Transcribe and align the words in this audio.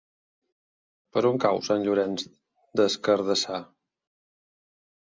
Per 1.17 1.23
on 1.29 1.37
cau 1.45 1.61
Sant 1.67 1.85
Llorenç 1.89 2.27
des 2.83 2.97
Cardassar? 3.09 3.63